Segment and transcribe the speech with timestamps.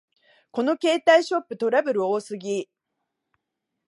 [0.51, 2.71] この携帯ショップ、トラブル多すぎ